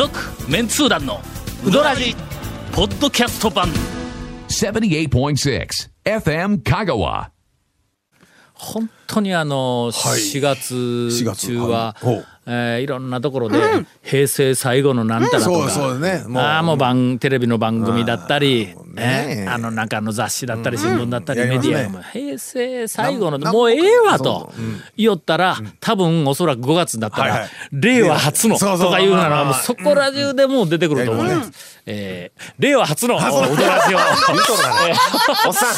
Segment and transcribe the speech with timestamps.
[0.00, 0.18] 続
[0.50, 1.20] メンツー団の
[1.62, 2.16] ウドラジ
[2.72, 3.68] ポッドキャスト版。
[4.48, 7.28] 78.6 FM Kagawa.
[8.54, 11.94] 本当にあの4月中は、
[12.46, 13.60] えーいろんなところで
[14.02, 15.68] 平成最後のなんたらとか、
[16.36, 19.44] ああもう番テレビの番組だったり、ね。
[19.44, 22.02] ねあのなんかあの雑誌だったり新聞だったり、メディアも。
[22.02, 24.52] 平成最後のなもうええわそと
[24.96, 31.24] 言おったら、多分おそらく5月になったら、令和初のとかいうのはもうそこら中でもう出てくると思う。
[31.24, 31.28] ん。
[31.28, 31.80] です。
[31.86, 33.98] えー令和初のウドラジオ。
[35.48, 35.70] おっさん。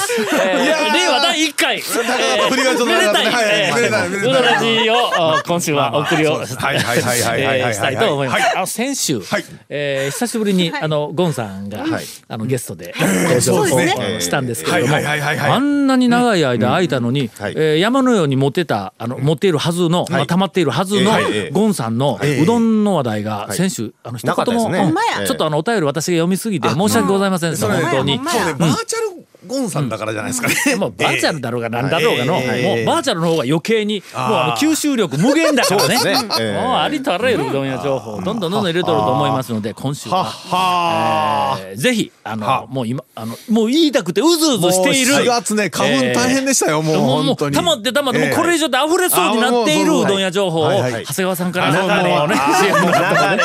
[0.42, 3.44] えー令和第1回、めでたい、はいはい。
[3.46, 4.08] えーめでたい。
[4.10, 4.30] めでたい。
[4.30, 8.72] うどらじをあ今週はお送りをしたいと思います。
[8.72, 11.84] 先週、久しぶりにあのゴンさんが
[12.28, 14.20] あのゲストで登場をそうですね。
[14.20, 21.10] したんですけれども、あんなに長い間空いたのに、はいえー山のように持ってたあの持っているはずの、まあ溜まっているはずの
[21.52, 24.94] ゴンさんのうどんの話題が先週あの一言も、ですね。
[25.26, 27.50] ちょっとあのお便り私が読みすぎて申し訳ございません。
[27.50, 28.16] でした、本当に。
[28.16, 30.76] そうねバーチャルゴンさんだからじゃないですかね。
[30.76, 32.84] もうバーチャルだろうがなんだろうがの、ええ。
[32.84, 36.04] もうバーチャルの方が余計に、もうあの吸収力無限だからね。
[36.04, 45.14] ねええもうありとあらゆるうどん屋情報、どんどんどんどん入れとると思いますので、今週は、はえーぜひ、あのは、もう今、あの、もう言いたくてうずうずしている。
[45.14, 51.04] もう4月ね花粉大変でしたよもうもう、もう、本当にたまってたまって、もうええこれ以上で溢れそうになっているうどん屋情報を、いはい。
[51.04, 53.42] 谷川さんから流れをね、あ CM の後でね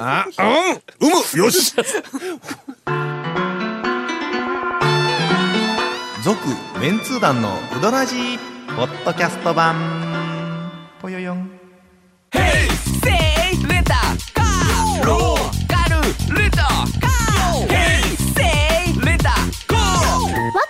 [0.00, 1.74] あうんうむよし
[6.28, 6.46] 続
[6.78, 8.38] メンツー団のウドラジー
[8.76, 9.74] ポッドキャスト版。
[11.00, 11.38] ぽよよん。
[11.38, 11.46] わ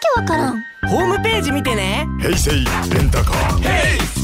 [0.00, 0.62] けわからん。
[0.88, 2.06] ホームページ見てね。
[2.20, 4.17] 平成レンタカー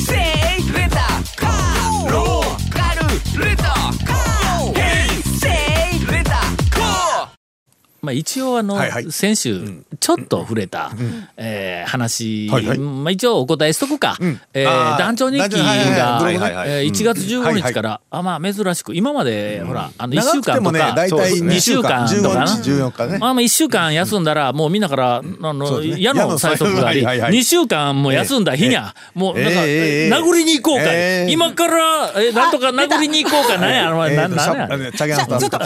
[8.04, 9.10] まあ、一応あの、はいはい。
[9.10, 10.92] 先週ちょっと触れた、
[11.36, 12.78] えー話、はいはい。
[12.78, 14.16] まあ、一応お答えしとくか、
[14.52, 16.70] えーあー団長日記がはいはいはい。
[16.70, 22.46] えー1月15日から、あまあ珍しく今まで、ほらあの1週間とか、大体2週間とかな。
[22.46, 23.18] 15日14日ね。
[23.18, 25.22] まあまあ1週間休んだら、もうみんなから、あ
[25.52, 27.40] の、矢の催促があり、はいはいはい。
[27.40, 31.32] 2週間も休んだ日にゃ、もうなんか、ええええ殴りに行こうか、ええ。
[31.32, 34.92] 今から、えなんとか殴りに行こうか、なんや、あの、なえーなんや。
[34.92, 35.58] ちょっと、ま、ちょっと、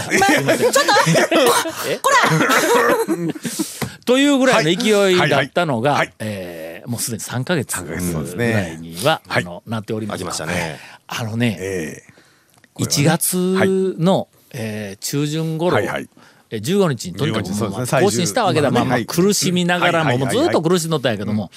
[4.04, 5.98] というぐらいの勢いだったのが、はい。
[5.98, 6.14] はい。
[6.20, 7.98] えーもうすでに3か月ぐら
[8.68, 9.42] いには、はい。
[9.42, 10.78] あのなっておりますたね。
[11.06, 12.02] あのね、え
[12.78, 13.36] 1月
[13.98, 16.08] の、えー中旬頃、はいはい。
[16.50, 18.00] えー15日にとにかく15日そうもうですね。
[18.00, 21.50] 更新したわけだ、まあまあ苦しみながらも、もうずっと苦しんどったんやけども、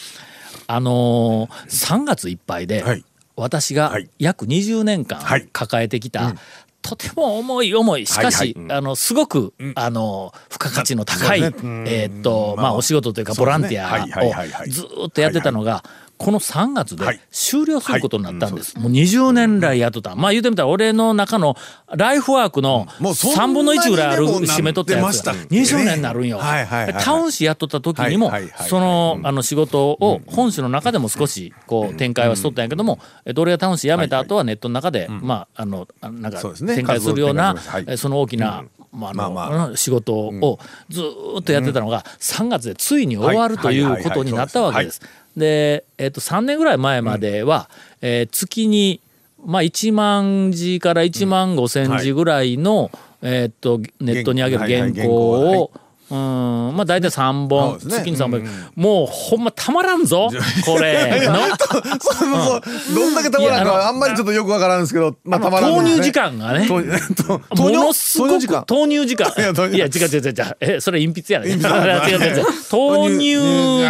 [0.68, 3.06] あのー、3月いっぱいで、はい。
[3.38, 4.10] 私がはい。
[4.20, 5.48] 約20年間はい。
[5.54, 6.36] 抱えてきた、
[6.82, 8.78] とても重い重いしかし、はいはい。
[8.78, 11.48] あのすごく、あの付加価値の高い、ね。
[11.86, 15.84] えーっとまあお仕事というかボランティアをずーっとやってたのが、
[16.22, 17.20] この3月ではい。
[17.32, 18.78] 終了することになったんです。
[18.78, 20.16] もう20年来やっとった。
[20.16, 21.56] まあ言うてみたら俺の中の
[21.96, 25.32] ライフワークのもうそんなに3分の1ぐらいある締めとったやつがってました。
[25.32, 26.38] っけね20年になるんよ。
[26.38, 27.04] はいはいはいはい。
[27.04, 28.70] タウン誌やっとった時にもはいはいはいはい。
[28.70, 37.56] そのあの仕事を本誌の中でも少しこう展開はしとったんやけども、えっと俺がタウン誌辞めた後はネットの中で、まああのあなんか展開するような、
[37.98, 40.60] その大きな、まああのまあま仕事を
[40.90, 45.02] ずーっとやってたのが3月でついに終わるということになったわけです。
[45.36, 47.70] で、えっと3年ぐらい前までは、
[48.02, 49.02] えー月に
[49.46, 54.94] まあ1万字から1万5千字ぐらいの、えっとネットに上げる原稿はいはい。
[54.94, 55.14] 原稿
[55.62, 55.72] を、
[56.12, 56.76] うん。
[56.76, 57.80] まあ大体3本、ね。
[57.90, 58.44] 月に3本、
[58.76, 60.30] もうほんまたまらんぞ
[60.66, 61.22] これ。
[61.30, 62.62] の
[62.96, 65.92] どんだけたまらんかあんまりちょっとよくわからんですけどまあたまらんね。
[65.96, 66.68] 入時間がね。
[66.68, 68.64] ものすごく投入時間。
[68.66, 69.32] 投入時間
[69.74, 73.40] いや違う違う違う違うえそれ隠筆やね違う違う違う投入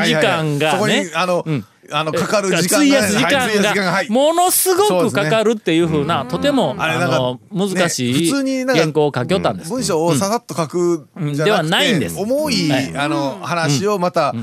[0.06, 1.44] 時間がそこねにあの
[1.92, 8.12] あのかかる時間費やす時間がはいものすごくかかるっていうふうなとてもあの難し
[8.44, 9.70] ねい原稿を書きよったんです。
[9.70, 12.20] 文章をささっと書くうんじゃなくてではないんです。
[12.20, 14.34] 重いあの話をまた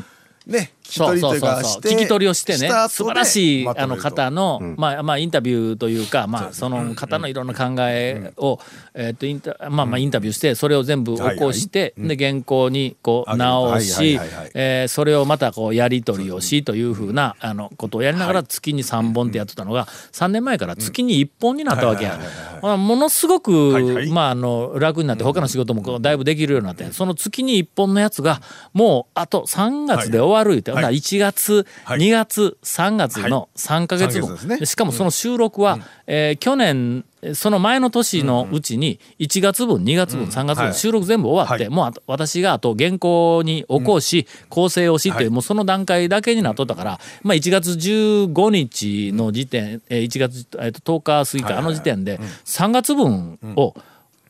[0.47, 8.59] ね聞きそうそう取りというそうそうかして聞き取りをしてね素晴らしいあの方の、まあまあインタビューというかまあその方のいろんな考えを、
[8.95, 14.19] えっとインタまあまあインタビューしてそれを全部起こして、で原稿にこう直はいし
[14.55, 22.19] えーそれをまたこうやり取りをしというふうなあのことをやりながら月に3本ってやってたのが3年前から月に1本になったわけや。
[22.63, 28.41] まあものすごく、まああの楽になって他の仕事もだいぶできるようになってその月に1本のやつが
[28.73, 32.01] もうあと3月で終わる言って、だから1月、はい。
[32.01, 34.59] 2月、3月の3ヶ月分、三ヶ月ですね。
[34.59, 37.05] でしかもその収録は、えー去年、
[37.35, 40.75] その前の年のうちに1月分、2月分、3月分、はい。
[40.75, 41.73] 収録全部終わって、はい。
[41.73, 45.35] もう私があと原稿に起こし、構成をしっていう、はい。
[45.35, 53.75] もうその段階だけになっとったから、まあ1月15日の時点、えー1月、えーと10日過ぎか、あの時点で、3月分を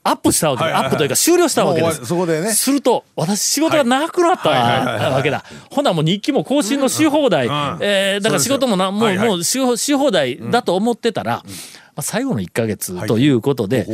[0.03, 0.87] アップしたわけで、はいはいはい。
[0.87, 2.07] アップというか終了したわけです。
[2.07, 2.53] そこでね。
[2.53, 5.13] すると、私仕事がなくなったはいはいはいはいはい。
[5.13, 5.45] わけだ。
[5.71, 7.47] ほなもう日記も更新のし放題、
[7.81, 9.29] えーだから仕事もな、もう、はいはい。
[9.29, 11.43] もうしし放題だと思ってたら、
[11.99, 13.87] まあ、最後の1ヶ月ということで、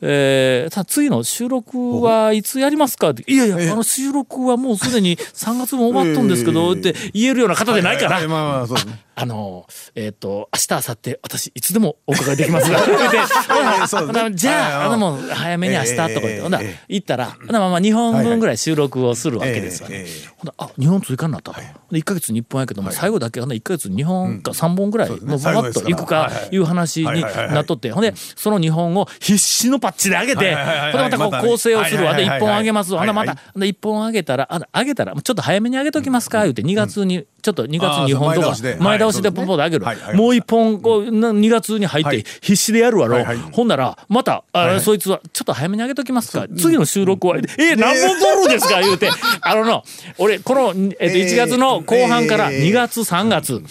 [0.00, 8.28] えーただ次の収録はいつやりますかって、いやいや、あの収録はもうすでに3月も終わったんですけど、 って言えるような方でないから、はいはい。
[8.28, 12.92] まあまあそうですねあの、えっ、と、明日、明後日、私、いつでもお伺いできますが、 って
[14.34, 14.86] じゃあ、はい。
[14.86, 20.06] あの、もう、早めに明日とか言って、ええほんならええ行ったら、ほんまあまあ、2本分ぐらい収録をするわけですよね。
[20.38, 21.60] ほんならあ、2本追加になったと。
[21.60, 32.14] で1ヶ月に1本やけども、最後だけ、ほんなら1ヶ月2本か3本ぐらい、もうババッと行くか、いう話になっとって、ほんで、その2本を必死のパッチで上げて、ほんでまたこう構成をするわ。
[32.14, 32.40] で、1はいはいはいはい。
[32.40, 33.00] 本上げますわ。
[33.00, 39.86] ほんでまたはい、ほんで1本上げたら、あ上げたら、ちょっと早めに上げときますか、言うて、2月に、ちょっと2月あー2本とか前倒しで、ポンポンと上げる。
[40.14, 42.24] もう一本、こう、な2月に入ってはい。
[42.40, 43.24] 必死でやるわろ。
[43.52, 46.46] ほんなら、また、あはいそいつは、ちょっと早めに上げときますか。
[46.58, 48.80] 次の収録は、え、何本撮るんですか？
[48.80, 49.10] 言うて、
[49.40, 49.84] あのの、
[50.18, 51.26] 俺、この、えっと、えー。
[51.26, 52.68] 1月の後半からえー。
[52.68, 53.62] 2月、3月、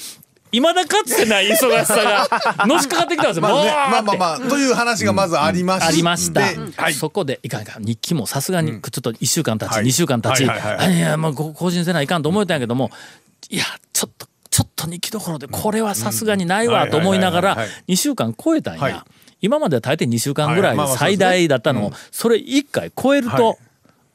[0.52, 2.28] いまだかつてない忙しさが、
[2.66, 3.44] のしかかってきたんですよ。
[3.44, 5.86] まあまあまあまあという話がまずありまして。
[5.86, 6.42] ありました。
[6.82, 6.94] はい。
[6.96, 7.84] そこでいかんいかん。
[7.84, 11.00] 日記もさすがにちょっと1週間経ち、はい2週間経ち、はいはい。
[11.00, 12.90] やもうこ更新せないかんと思えたんやけども
[13.50, 13.64] いや
[13.94, 17.68] ちょっとちょっと日記どころでこれはさすがにないわと思いながらはいはい。
[17.68, 17.94] はいはい。
[17.94, 19.02] 2週間超えたんや、はい。
[19.42, 23.58] 今までは大抵2週間ぐらい最大だったのをそれ1回超えると、はい。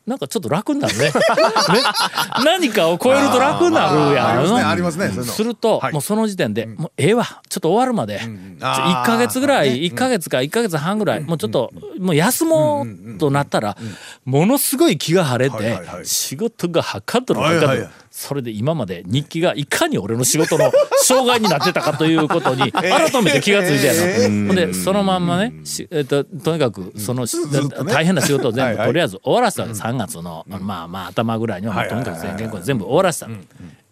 [0.07, 1.05] なんかちょっと楽になるね。
[1.07, 1.13] ね
[2.45, 5.05] 何かを超えると楽になるやんありますね。
[5.07, 5.15] あね。
[5.15, 5.33] そういうの。
[5.33, 5.93] すると、はい。
[5.95, 7.25] もうその時点で、もうええわ。
[7.49, 8.27] ちょっと終わるまで、ちょ
[8.61, 13.79] あー1か月ぐらい、1か月か1か月半ぐらい、もうちょっと、もう休もうとなったら、
[14.27, 16.07] ものすごい気が晴れて、はいはいはい。
[16.07, 20.71] 仕事がはかどるはかどる、はいはいそれで今まで日記がいかに俺の仕事の
[21.03, 27.27] 障害になってたかということに 改めて気がついてやな、ほんでそのまんまね、しえっととにかくその、
[27.85, 29.65] 大変な仕事を全部とりあえず終わらせた。
[29.65, 33.29] わけ、3月の、まあまあ頭ぐらいにはとにかく全部終わらせた、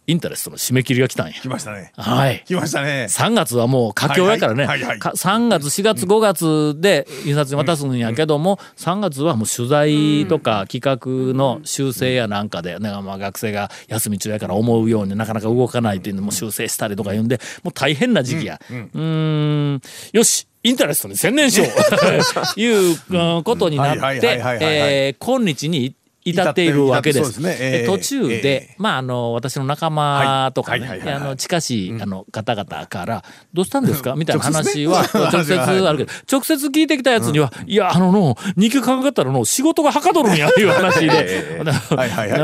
[0.09, 1.35] インタレストの締め切りが来たんや。
[1.35, 1.93] 来ましたね。
[1.97, 2.43] はい。
[2.45, 3.07] 来ましたね。
[3.09, 4.99] 3月はもう佳境やからね、はいはいはいはい。
[4.99, 18.61] か3月4月5月で印刷に渡すんやけども、3月はもう取材とか企画の修正やなんかで、ねまあ、学生が休み中やから思うようになかなか動かないっていうのも修正したりとか言うんでもう大変な時期や。
[18.69, 19.81] うーん。
[20.13, 21.69] よしインタレストに専念しよう。
[22.61, 27.31] いううんことになって今日に至っているわけです。
[27.31, 27.57] ですね。
[27.61, 32.03] えええ途中で、えまああの私の仲間とかね、あの近しい。
[32.03, 41.63] あの方々から「どうしたんですか?」みたいな話は 直直接あるけど直接聞いてきたやつには「いやあのの日記考えたらの仕事がはかどるんや」っ ていう話で。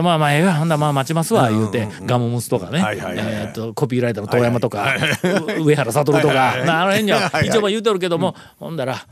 [0.03, 2.85] まあまあええわほんならまあ待ちますわ言うてガモムスとかね。
[2.99, 4.95] えーとコピーライターの遠山とか
[5.59, 9.05] う上原悟とかあの辺には一応まあ言うてるけどもほんだら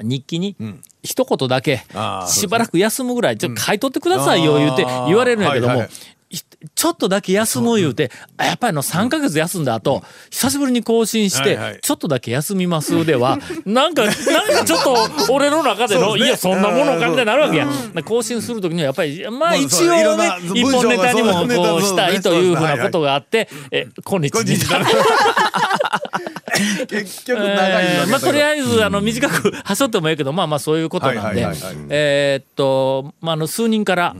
[0.00, 0.56] 日記に
[1.02, 1.82] 一言だけ
[2.28, 5.86] しばらく休むぐらいちょっと書いとってくださいよ言うて言われるんやけども
[6.74, 14.20] ちょっとだけ休む言うて、あやっぱりあの3ヶ月休んだ後、久しぶりに更新して、ちょっとだけ休みますでは、 なんか、なんか
[14.64, 14.96] ちょっと
[15.32, 17.68] 俺の中での、いや、そんなものかみたいになるわけや。
[18.04, 24.30] 更新するときにはやっぱり、まあまあ一応ね一本ネタにもこうしたいというふうなことがあって、え、今日に
[26.88, 31.46] 結局長いまあ、とりあええず、あの、短くはしょってもいいけど、まあまあ、そういうことなんで
[31.90, 34.16] えーっと、まあ、あの、数人から、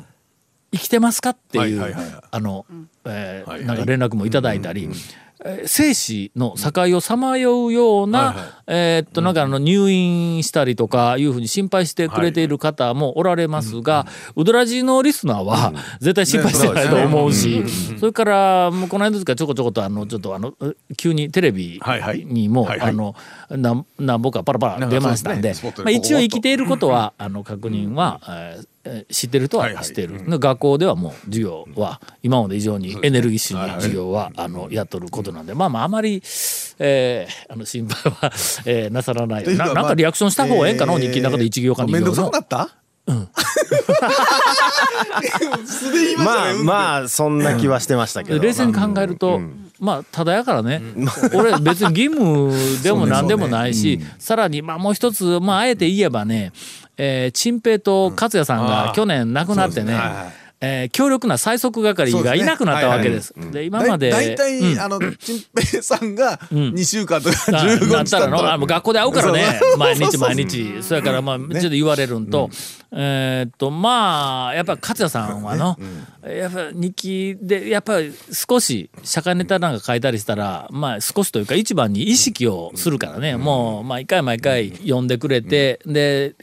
[0.77, 1.97] 生きてますかっていう
[2.31, 2.67] あの、
[3.05, 5.27] えなんか連絡もいただいたり、えー
[5.67, 8.35] 生死の境をさまようような、
[8.67, 17.63] えーっと、なんかあの、入院したりとかいうふうに心配してくれている方もおられますが、ウドラジのリスナーは絶対心配してないと思うし、
[18.01, 20.55] それから、もうこの間ですからちょこちょこと、あの、ちょっとあの、
[20.97, 21.81] 急にテレビ
[22.25, 23.15] にも、あの、
[23.51, 25.55] なん、なん僕はパラパラ出ましたんで、
[25.85, 28.69] まあ、一応生きていることは、あの、確認は、えーえー
[29.11, 30.23] 知ってるとは知っている。
[30.39, 36.23] 学校ではもう授業は、今まで以上にエネルギッシュに授業は、あの、やっとることなんで、まあまあ、あまり、
[36.79, 38.33] えーあの、心配は、
[38.67, 39.73] えーなさらないな。
[39.75, 42.05] なんかリアクションした方がええんかな、日記の中で一行か二行の。
[42.05, 42.41] めんどくさくな。
[42.41, 42.71] った？
[46.19, 49.41] まあまあそんな気はしてましたけど、冷静に考えると、
[49.79, 50.83] まあただやからね、
[51.35, 52.53] 俺別に義務
[52.83, 56.53] でも何でもないし、さらにまあもう一つまああえて言えばね、
[56.97, 63.35] えー、陳平と勝也さんが去年亡くなってね、えー強力な最速係がいなくなったわけです。
[63.53, 64.81] で今までだいたい、うん。
[64.81, 69.61] あの、ちんぺいさんが2週間とかな15なったらのあもう学校で会うからね。
[69.77, 70.83] 毎日毎日。
[70.83, 72.49] そやからまあちょっと言われるんと、
[72.91, 75.79] えーっとまあやっぱ勝也さんはの、
[76.27, 86.35] やっぱ日記でやっぱり少し社会ネタなんか書いたりしたらまあ少しというか一番に意識をするからね、もう毎回毎回読んでくれて、で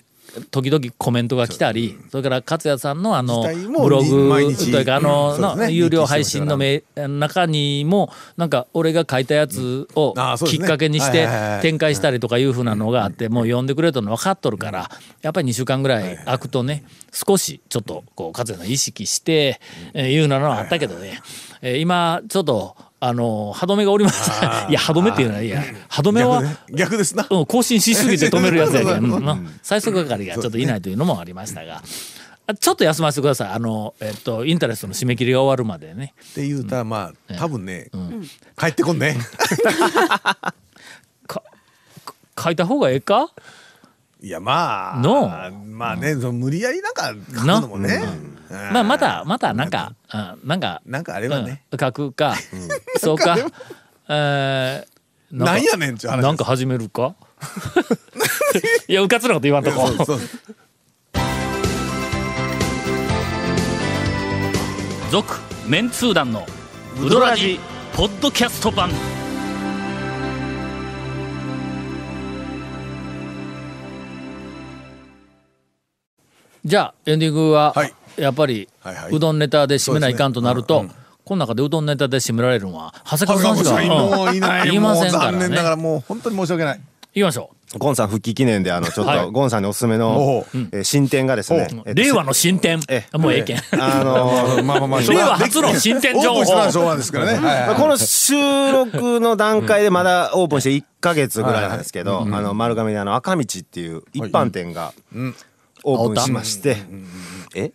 [0.51, 10.13] 時々コメントが来たり、それから勝也さんのあのブログというかあの、の有料配信のめ中にもなんか俺が書いたやつを
[10.45, 11.27] きっかけにして
[11.61, 14.89] 展開したりとかいうふうなのがあってもう読んでくれとるの分かっとるから
[15.21, 19.59] やっぱり2週間ぐらい空くとね少しちょっとこう勝也さん意識して
[19.93, 21.21] えーいうのはあったけどね。
[21.61, 22.75] えー今ちょっと
[23.05, 26.41] あの歯止めがおりました いや歯止めっていうのはいや歯止めは
[26.73, 27.27] 逆ですな。
[27.29, 29.21] うん更新しすぎて止めるやつやけ そうそうそう。
[29.21, 29.25] ん。
[29.25, 31.83] の最速係がちょっといないというのもありましたが。
[32.45, 33.49] あちょっと休ませてください。
[33.51, 36.13] あの、えっと、インタレストの締め切りが終わるまでね。
[36.31, 37.89] って言うたら、まあ、多分ね、
[38.57, 39.15] 帰ってこんね。
[41.27, 41.41] か
[42.41, 43.29] 書いた方がええか？
[44.23, 45.27] いや、まあ、の。
[45.67, 48.01] まあね、その無理やりなんか書くのもね。
[48.71, 51.63] まあ、また、また、なんか、うん、なんか、なんかあればね。
[51.69, 52.35] うん書くか、
[52.99, 53.37] そうか、
[54.07, 57.15] えー、かなんやねんっていう話なんか始めるか？
[58.87, 59.91] いや、うかつなこと言わんとこ。
[65.11, 65.35] 続、
[65.67, 66.47] メンツー団の、
[67.01, 67.59] ウドラジ、
[67.93, 68.89] ポッドキャスト版。
[76.65, 77.93] じゃあ、エンディングは、はい。
[78.17, 79.11] やっぱり、はいはい。
[79.11, 80.85] うどんネタで締めないかんとなると、
[81.25, 84.69] この中でうどんネタで締められるのは、長谷川さんしかもういない。
[84.69, 85.69] 言いませんからもう残念ながね。
[85.71, 86.81] らもう本当に申し訳ない。
[87.15, 89.19] 行きましょゴンさん復帰記念であのちょっはい。
[89.19, 90.57] とゴンさんにおすすめおのう。
[90.71, 92.79] えー新店がですね令和の新店。
[92.87, 93.05] え。
[93.13, 93.57] もうええけん。
[93.79, 96.39] あのー まあまあまあ、 令和初の新店情報。
[96.39, 97.33] オープンしたのは昭和ですからね。
[97.33, 97.75] はいはいはい。
[97.79, 98.33] この収
[98.71, 104.93] 録の段階でまだオープンして1ヶ月ぐらいなんですけど、あの丸亀にあの赤道っていう一般店が
[105.83, 106.77] オープンしまして、
[107.55, 107.71] え？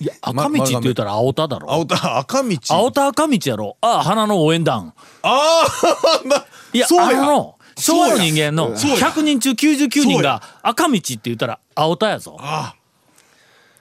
[0.00, 1.70] いや、赤道って言ったら青田だろ。
[1.70, 2.58] 青田、赤道。
[2.68, 3.76] 青田赤道やろ。
[3.80, 4.92] ああ、花の応援団。
[5.22, 7.22] ああ、いや、そうや。
[7.22, 8.96] あの、昭和の人間のそうや。
[8.96, 12.36] 100人中99人が赤道って言ったら青田やぞ。
[12.40, 12.74] あ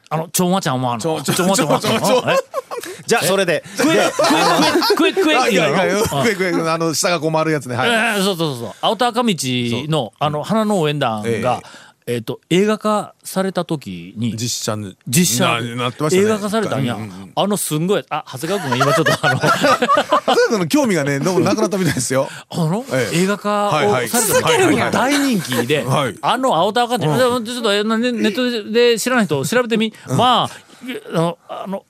[0.10, 1.02] あの、ちょんわちゃん思わんの？
[1.02, 2.38] ちょちゃん思わんの？
[3.08, 3.64] じゃあそれで。
[3.76, 4.12] クエ、
[4.96, 5.44] クエ、クエ、クエ、あ。
[6.24, 7.76] クエクエクエ、あの、下がこう回るやつね。
[7.76, 7.90] はい。
[7.90, 9.34] えーそうそうそう青田赤道
[9.90, 11.68] のあの花の応援団が、え
[12.20, 16.26] っと映画化された時に実写に実写ななってましたね。
[16.26, 17.32] 映画化されたんや、うんうんうん。
[17.36, 22.30] あのすんごいあ長谷川君が今ちょっとあの 長谷川の興味がね、どうもなくなったみたいですよ。
[22.50, 23.18] あの、ええ。
[23.24, 24.10] 映画化をはいはい。
[24.10, 26.16] された続けるんや大人気で、はい。
[26.22, 31.86] あの青田赤道、でもちょっとネネットで知らない人調べてみ、まあいやあのあの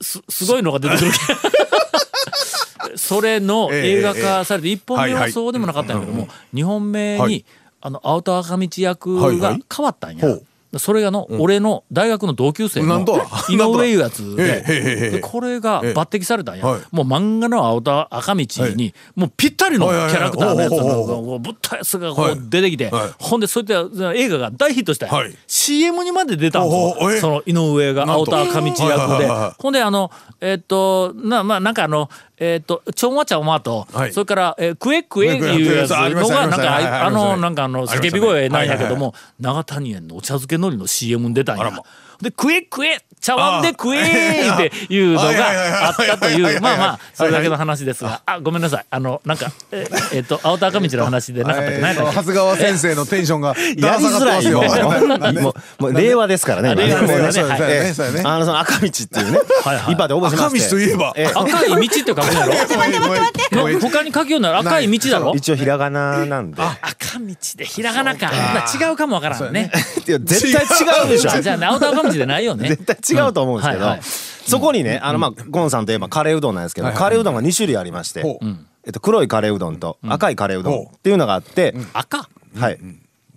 [0.00, 1.10] すすごいのが出てくる。
[2.96, 7.44] それの映画化されて1本目はそうでもなかったんやけども2本目にはい
[7.80, 9.64] あの青田赤道役がはいはい。
[9.74, 10.26] 変わったんや。
[10.26, 10.44] ほう。
[10.76, 13.00] それがの、俺の大学の同級生の
[13.48, 15.18] 井上いうやつで。
[15.22, 16.80] これが抜擢されたんや、はい。
[16.90, 18.44] もう漫画の青田赤道
[18.76, 20.16] に、もうぴったりのキはいはいはい。
[20.18, 22.32] ャラクターのやつがこうぶったやつがこはい。
[22.32, 23.10] う出てきて、はい。
[23.18, 23.68] ほんでそういっ
[23.98, 25.34] た映画が大ヒットしたんや、はい。
[25.46, 29.62] CM にまで出たんですその井上が青田赤道役で、はいはいはいはい。
[29.62, 30.10] ほんであの
[30.42, 41.72] えっとなまあなんかあのえっとちょんわちゃんわと、はいそれから、えー、クエクエいうやつのがなんかあのなんかあの叫び声なんやけどはいも長谷園のお茶漬け海苔の CM に出たんや。
[42.20, 48.86] で、クエクエ茶碗でクエーっていうのがあったという、まあまあ、それだけの話ですが、あ、ごめんなさい。
[48.90, 59.38] あの、なんか、ええっと、青田赤道の話でなかったっけ長谷川先生のテンションがやりづらいよだもうもう令和ですからね今令和ですそうからねあのその赤道っていうね
[59.88, 68.30] 一般で応募しま赤して道といえばえ赤い道って書くんやろ他に書きようなら赤い道だろ一応ひらがななんで赤道でひらがなか。
[68.78, 69.70] 違うかもわからんね。
[70.04, 72.68] 絶対違うでしょあじゃあ、青田赤道でないよね。
[72.68, 72.96] 絶対
[73.26, 74.02] 違うと思うんですけど、はいはい。
[74.02, 77.02] そこにねあのまあゴンさんといえばカレーうどんなんですけど、はいはい。
[77.02, 78.38] カレーうどんが2種類ありまして、
[78.84, 82.28] えっと、黒いカレーうどんと赤いカレーうどんっていうのがあって、赤？
[82.56, 82.78] はい、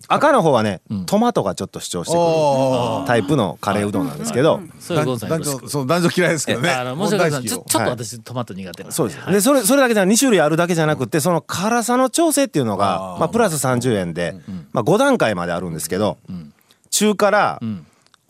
[0.07, 5.29] 赤の方はね、トマトがちょっと主張してくおるタイプのカレーうどんなんですけど、そういうことさん。
[5.29, 6.69] 男女そう男女嫌いですけどね。
[6.69, 7.43] あの、申し訳ない。
[7.43, 9.31] ちょっとはい私、トマト苦手なんそうです。
[9.31, 14.35] で、それ、それだけじゃ2種類あるだけじゃなくて、その辛さの調整っていうのが、まあ、プラス30円で、
[14.73, 16.17] まあ、5段階まであるんですけど、
[16.89, 17.59] 中辛、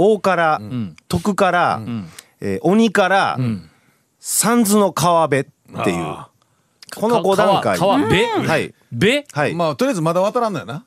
[0.02, 3.70] 大辛、特辛、えー鬼辛、
[4.20, 5.46] 三途の川辺っ
[5.84, 6.18] ていう、
[6.96, 7.78] この5段階。
[7.78, 8.26] 川川べ？
[8.26, 8.74] はい。
[8.92, 9.26] べ？
[9.32, 9.54] はい。
[9.54, 10.86] まあとりあえずまだ渡らんのやな。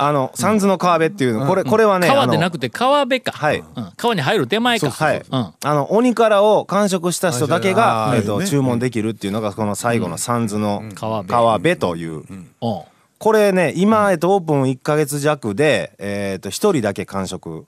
[0.00, 1.46] あの三途の川辺っていうの。
[1.46, 3.58] これこれはね川でなくて川辺か、はい。
[3.58, 3.92] うん。
[3.96, 4.90] 川に入る手前か。
[4.90, 5.24] はい、うん。
[5.30, 8.46] あの鬼からを完食した人だけが、えっとね。
[8.46, 11.28] 注文できるっていうのがこの最後の三途の川辺。
[11.32, 12.50] 川辺という、うん。
[12.60, 12.86] こ
[13.32, 17.66] れね今、えっと、オープン1か月弱で、えっと1人だけ完食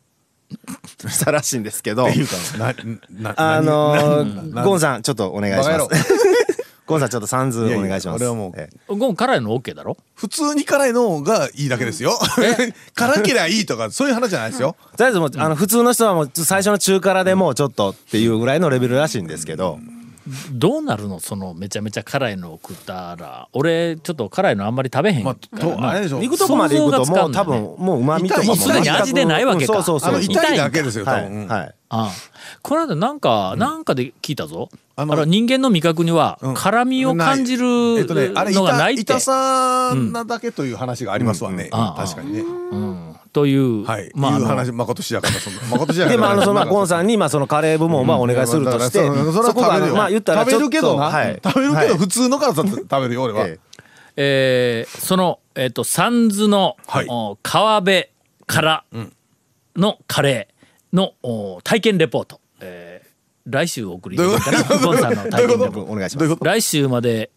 [1.08, 2.06] したらしいんですけど。
[2.06, 2.74] っていうかな
[3.32, 5.88] なあの何ー、ゴンさんちょっとお願いします。
[6.90, 9.96] ゴンさんちょっと三途いやいやお願いします俺はもうえゴン辛いの OK だろ？
[10.16, 12.18] 普通に辛いのがいいだけですよ。
[12.94, 14.74] 辛けりゃいいとかそういう話じゃないですよ。
[14.96, 19.78] とりあえずもう、あの普通の人はもう最初の中辛でもうちょっとっていうぐらいのレベルらしいんですけど、
[20.52, 21.20] どうなるの？
[21.20, 28.00] そのめちゃめちゃ辛いのを食ったら俺ちょっと辛いのあんまり食べへんまからな、あとあれでしょ行くとこまで行くともう多分もう。
[28.00, 29.78] 旨味とかもすでに味でないわけか。
[29.78, 30.12] うんそうそう。
[30.12, 30.56] そう痛い。
[30.56, 31.74] だけですよ多はい、分はい。
[31.90, 32.10] ああ。
[32.62, 34.68] この間なんか、なんかで聞いたぞ。
[34.96, 36.54] ああのの人間の味覚にはうん。
[36.54, 41.68] 辛みを感じるのがないって、痛痛さなだけという話がありますわね。
[41.72, 42.02] ああ。
[42.02, 42.40] 確かにね。
[42.40, 42.89] うん、
[43.32, 44.10] という、はい。
[44.14, 45.60] まあいう話まことしやかなそんな。
[45.70, 51.40] まことしやかなでまああのそのまあゴンさんにまあそのカレー部門をまあお願いするとして、うんだからそそこまあ言ったら食べるけどな、はい。
[51.44, 51.88] 食べるけはい。
[51.88, 53.58] ど普通の辛さって 食べるよ俺は、え
[54.16, 54.86] え。
[54.88, 57.06] ーその、えっと三途の、はい。
[57.08, 58.06] お川辺
[58.46, 58.84] から
[59.76, 63.10] のカレーの、お体験レポート、えー
[63.46, 64.78] 来週お送りできるかな？
[64.86, 65.80] ゴンさんの体験レポート。
[65.82, 67.30] お願いします来週まで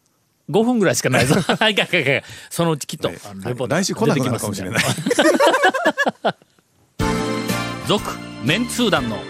[0.49, 1.35] 5分ぐらいしかないぞ。
[1.41, 2.03] はいかいかい。
[2.05, 4.83] かいそのうちきっと、あのレポート来週来なくなるかもしれない。
[7.87, 8.11] 続
[8.43, 9.21] メンツー団の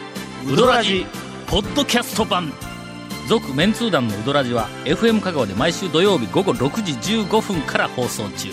[0.47, 1.05] ウドラジ
[1.47, 2.51] ポッドキャスト版。
[3.27, 6.91] 続メンツー団のウドラジは FM 香川で毎週土曜日午後6時
[7.23, 8.49] 15分から放送中。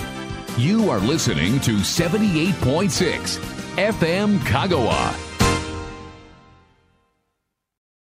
[0.59, 3.41] You are listening to 78.6
[3.77, 5.30] FM Kagawa.